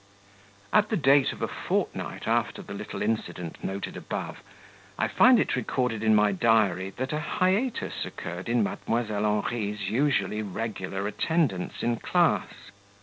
[0.73, 4.41] At the date of a fortnight after the little incident noted above,
[4.97, 9.43] I find it recorded in my diary that a hiatus occurred in Mdlle.
[9.43, 12.71] Henri's usually regular attendance in class.